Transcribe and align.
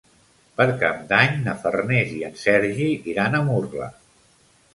Per 0.61 0.65
Cap 0.83 1.03
d'Any 1.11 1.37
na 1.47 1.55
Farners 1.65 2.15
i 2.21 2.25
en 2.31 2.41
Sergi 2.45 2.89
iran 3.13 3.37
a 3.37 3.45
Murla. 3.53 3.93